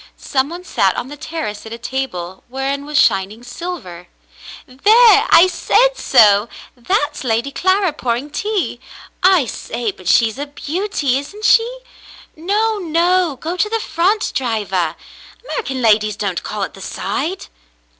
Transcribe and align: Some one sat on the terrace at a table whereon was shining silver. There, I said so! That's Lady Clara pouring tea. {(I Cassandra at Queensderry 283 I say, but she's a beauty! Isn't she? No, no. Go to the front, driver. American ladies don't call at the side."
Some 0.17 0.49
one 0.49 0.63
sat 0.63 0.95
on 0.97 1.09
the 1.09 1.15
terrace 1.15 1.63
at 1.67 1.71
a 1.73 1.77
table 1.77 2.43
whereon 2.49 2.87
was 2.87 2.99
shining 2.99 3.43
silver. 3.43 4.07
There, 4.65 5.27
I 5.29 5.45
said 5.47 5.95
so! 5.95 6.49
That's 6.75 7.23
Lady 7.23 7.51
Clara 7.51 7.93
pouring 7.93 8.31
tea. 8.31 8.79
{(I 9.21 9.43
Cassandra 9.43 9.43
at 9.43 9.45
Queensderry 9.45 9.45
283 9.45 9.45
I 9.45 9.45
say, 9.45 9.91
but 9.91 10.07
she's 10.07 10.39
a 10.39 10.47
beauty! 10.47 11.17
Isn't 11.19 11.45
she? 11.45 11.77
No, 12.35 12.79
no. 12.79 13.35
Go 13.35 13.55
to 13.55 13.69
the 13.69 13.79
front, 13.79 14.31
driver. 14.33 14.95
American 15.43 15.83
ladies 15.83 16.15
don't 16.15 16.41
call 16.41 16.63
at 16.63 16.73
the 16.73 16.81
side." 16.81 17.45